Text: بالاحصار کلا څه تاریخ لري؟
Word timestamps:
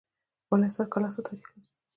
بالاحصار 0.49 0.85
کلا 0.93 1.09
څه 1.15 1.21
تاریخ 1.27 1.47
لري؟ 1.53 1.61